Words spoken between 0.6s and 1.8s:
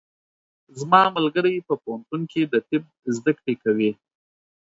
زما ملګری په